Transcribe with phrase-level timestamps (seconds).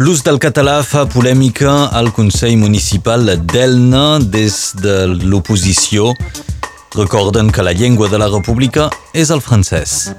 [0.00, 4.94] L'ús del català fa polèmica al Consell Municipal d'Elna des de
[5.28, 6.14] l'oposició.
[6.94, 10.14] Recorden que la llengua de la república és el francès.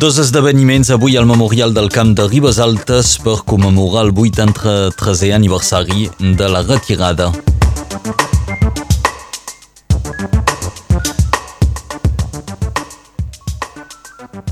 [0.00, 6.08] Dos esdeveniments avui al Memorial del Camp de Ribes Altes per commemorar el 83è aniversari
[6.32, 7.28] de la retirada.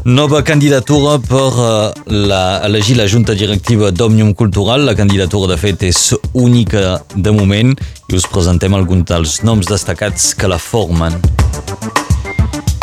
[0.05, 1.93] Nova candidatura per uh,
[2.27, 4.83] la, elegir la Junta Directiva d'Òmnium Cultural.
[4.83, 7.71] La candidatura, de fet, és única de moment
[8.11, 11.23] i us presentem alguns dels noms destacats que la formen.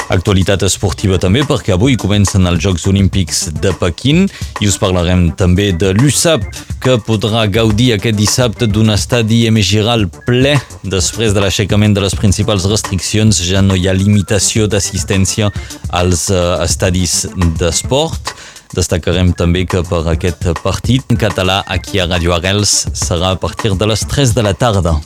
[0.09, 4.23] Actualitat esportiva també, perquè avui comencen els Jocs Olímpics de Pequín
[4.57, 6.47] i us parlarem també de l'USAP,
[6.81, 9.61] que podrà gaudir aquest dissabte d'un estadi M.
[9.61, 10.55] Giral ple.
[10.81, 15.51] Després de l'aixecament de les principals restriccions ja no hi ha limitació d'assistència
[15.93, 17.27] als uh, estadis
[17.61, 18.33] d'esport.
[18.73, 23.75] Destacarem també que per aquest partit en català aquí a Radio Arrels serà a partir
[23.77, 24.97] de les 3 de la tarda.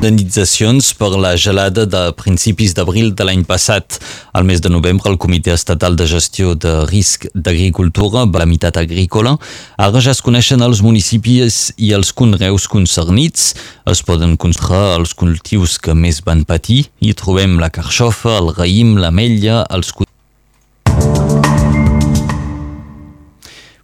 [0.00, 3.98] Indemnitzacions per la gelada de principis d'abril de l'any passat.
[4.32, 9.36] Al mes de novembre, el Comitè Estatal de Gestió de Risc d'Agricultura, la meitat agrícola,
[9.76, 13.52] ara ja es coneixen els municipis i els conreus concernits.
[13.84, 16.86] Es poden constatar els cultius que més van patir.
[17.04, 19.92] Hi trobem la carxofa, el raïm, l'ametlla, els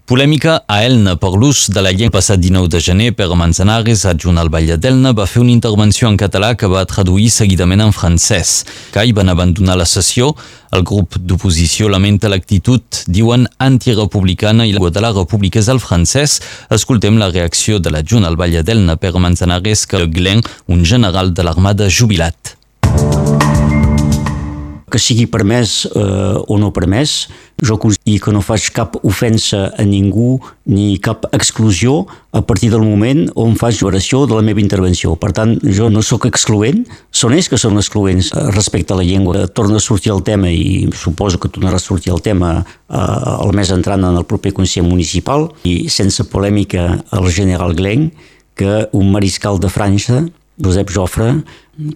[0.07, 2.21] Polèmica a Elna per l'ús de la llengua.
[2.21, 6.15] Passat 19 de gener, Pere Manzanares, adjunt al Vall d'Elna, va fer una intervenció en
[6.21, 8.53] català que va traduir seguidament en francès.
[8.95, 10.29] Cai van abandonar la sessió.
[10.71, 16.39] El grup d'oposició lamenta l'actitud, diuen, antirepublicana i la de la república és el francès.
[16.71, 21.43] Escoltem la reacció de l'adjunt al Vall d'Elna, Pere Manzanares, que Glen, un general de
[21.43, 22.56] l'armada jubilat
[24.97, 27.27] que sigui permès eh, o no permès,
[27.61, 27.77] jo
[28.09, 30.39] i que no faig cap ofensa a ningú
[30.73, 35.13] ni cap exclusió a partir del moment on faig oració de la meva intervenció.
[35.21, 39.05] Per tant, jo no sóc excloent, són ells que són excloents eh, respecte a la
[39.05, 39.45] llengua.
[39.53, 43.53] Torna a sortir el tema i suposo que tornarà a sortir el tema eh, el
[43.53, 48.09] mes entrant en el proper Consell Municipal i sense polèmica el general Glenn
[48.57, 50.25] que un mariscal de França
[50.63, 51.29] Josep Jofre,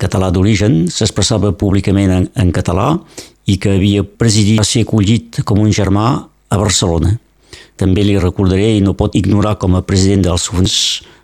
[0.01, 2.93] català d'origen, s'expressava públicament en, en català
[3.49, 6.07] i que havia presidit, va ser acollit com un germà
[6.51, 7.17] a Barcelona.
[7.81, 10.75] També li recordaré i no pot ignorar com a president dels fons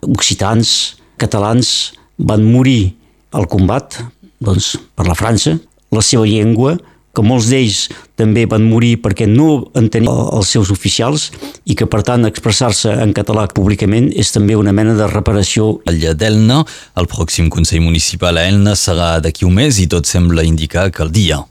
[0.07, 2.95] occitans, catalans, van morir
[3.37, 3.99] al combat
[4.41, 5.57] doncs, per la França,
[5.93, 6.77] la seva llengua,
[7.17, 7.87] que molts d'ells
[8.21, 11.31] també van morir perquè no entenien els seus oficials
[11.65, 15.81] i que, per tant, expressar-se en català públicament és també una mena de reparació.
[15.89, 16.63] El d'Elna,
[17.01, 21.05] el pròxim Consell Municipal a Elna serà d'aquí un mes i tot sembla indicar que
[21.07, 21.43] el dia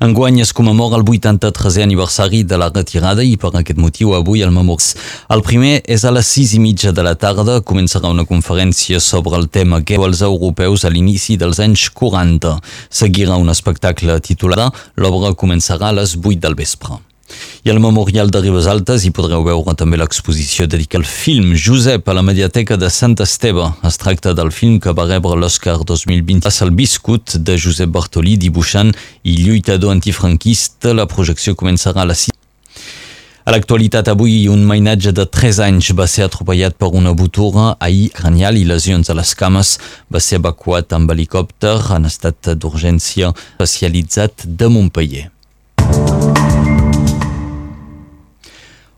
[0.00, 4.54] Enguany es commemora el 83è aniversari de la retirada i per aquest motiu avui el
[4.54, 4.94] Memors.
[5.28, 9.36] El primer és a les 6 i mitja de la tarda, començarà una conferència sobre
[9.36, 12.56] el tema que els europeus a l'inici dels anys 40.
[12.88, 17.09] Seguirà un espectacle titulat L'obra començarà a les 8 del vespre.
[17.64, 22.08] I al Memorial de Ribes Altes hi podreu veure també l'exposició dedicada al film Josep
[22.08, 23.68] a la Mediateca de Sant Esteve.
[23.84, 28.36] Es tracta del film que va rebre l'Oscar 2020 a el viscut de Josep Bartolí,
[28.36, 28.92] dibuixant
[29.22, 30.94] i lluitador antifranquista.
[30.96, 32.36] La projecció començarà a les 6
[33.50, 38.10] a l'actualitat, avui un mainatge de 3 anys va ser atropellat per una botura ahir
[38.14, 39.72] cranial i lesions a les cames.
[40.12, 45.30] Va ser evacuat amb helicòpter en estat d'urgència especialitzat de Montpellier.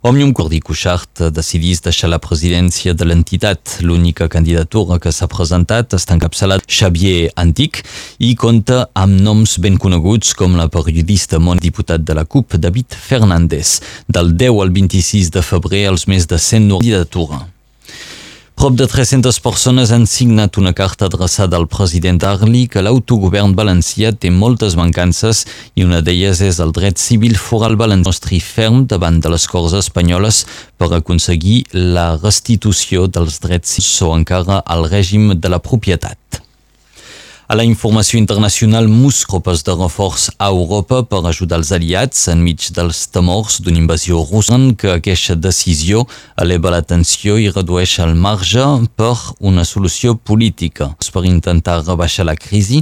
[0.02, 3.76] Òmnium Cordi Cuixart decidís deixar la presidència de l'entitat.
[3.87, 7.84] L'única candidatura que s'ha presentat està encapçalat Xavier Antic
[8.19, 12.99] i compta amb noms ben coneguts com la periodista món diputat de la CUP David
[12.99, 13.78] Fernández.
[14.10, 17.51] Del 10 al 26 de febrer els més de 100 candidatures.
[18.62, 24.12] Prop de 300 persones han signat una carta adreçada al president Arli que l'autogovern valencià
[24.14, 25.40] té moltes mancances
[25.74, 30.44] i una d'elles és el dret civil foral valencià ferm davant de les Corts espanyoles
[30.78, 36.41] per aconseguir la restitució dels drets o encara al règim de la propietat.
[37.52, 42.70] A la informació internacional, mus tropes de reforç a Europa per ajudar els aliats enmig
[42.72, 46.06] dels temors d'una invasió russa que aquesta decisió
[46.40, 48.64] eleva la tensió i redueix el marge
[48.96, 50.94] per una solució política.
[51.12, 52.81] Per intentar rebaixar la crisi,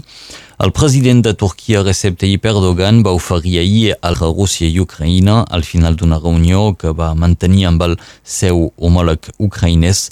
[0.63, 5.67] el president de Turquia, Recep Tayyip Erdogan, va oferir ahir a Rússia i Ucraïna al
[5.67, 10.11] final d'una reunió que va mantenir amb el seu homòleg ucraïnès.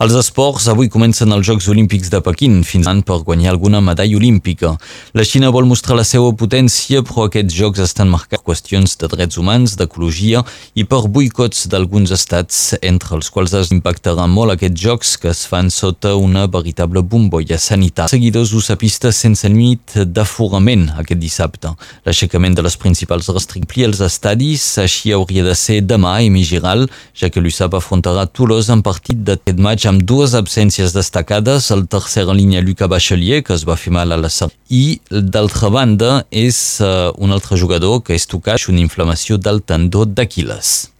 [0.00, 4.16] Els esports avui comencen els Jocs Olímpics de Pequín, fins an per guanyar alguna medalla
[4.16, 4.70] olímpica.
[5.12, 9.36] La Xina vol mostrar la seva potència, però aquests Jocs estan marcats qüestions de drets
[9.36, 10.40] humans, d'ecologia
[10.72, 15.42] i per boicots d'alguns estats, entre els quals es impactaran molt aquests Jocs que es
[15.50, 18.08] fan sota una veritable bombolla sanitària.
[18.08, 21.74] Seguidors usapistes sense límit d'aforament aquest dissabte.
[22.08, 27.28] L'aixecament de les principals restriccions als estadis, així hauria de ser demà a Emigiral, ja
[27.28, 32.62] que l'USAP afrontarà Toulouse en partit d'aquest maig amb dues absències destacades, el tercera línia
[32.62, 37.10] Luca Bachelier, que es va fer mal a la salut, i d'altra banda és uh,
[37.18, 40.90] un altre jugador que és tocat una inflamació del tendó d'Aquiles.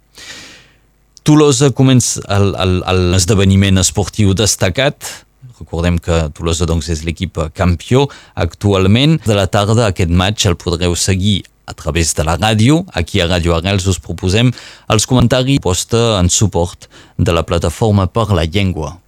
[1.23, 2.39] Tolosa comença
[3.13, 4.97] l'esdeveniment esportiu destacat,
[5.61, 9.19] Recordem que Tolosa doncs, és l'equip campió actualment.
[9.27, 12.85] De la tarda aquest maig el podreu seguir a través de la ràdio.
[12.93, 14.53] Aquí a Ràdio Arrels us proposem
[14.87, 19.00] els comentaris posta en suport de la plataforma per la llengua.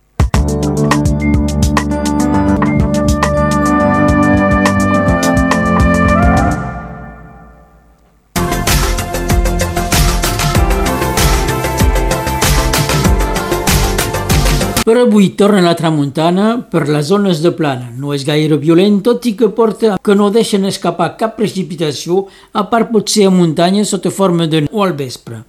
[14.83, 17.85] Per avui torna la tramuntana per les zones de plana.
[17.95, 22.65] No és gaire violent, tot i que porta que no deixen escapar cap precipitació, a
[22.67, 25.39] part potser a muntanya sota forma de o al vespre.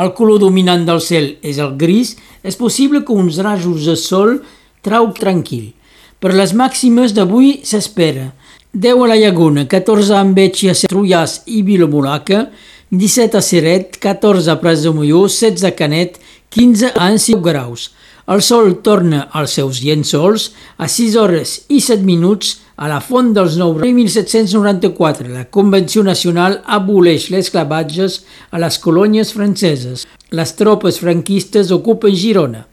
[0.00, 4.38] El color dominant del cel és el gris, és possible que uns rajos de sol
[4.80, 5.74] trau tranquil.
[6.16, 8.30] Per les màximes d'avui s'espera
[8.72, 12.46] 10 a la Llaguna, 14 a Envetxia, Trullàs i Vilamolaca,
[12.88, 16.16] 17 a Seret, 14 a Pras de Molló, 16 a Canet,
[16.48, 17.90] 15 a Ansiu Graus.
[18.30, 23.32] El sol torna als seus llençols a 6 hores i 7 minuts a la Font
[23.34, 23.72] dels Nou.
[23.82, 28.20] En 1794, la Convenció Nacional aboleix les clavatges
[28.54, 30.06] a les colònies franceses.
[30.30, 32.68] Les tropes franquistes ocupen Girona.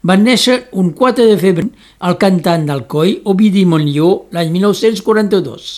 [0.00, 1.68] Van néixer un 4 de febrer
[2.08, 5.74] el cantant d'Alcoi, Ovidi Montlló, l'any 1942.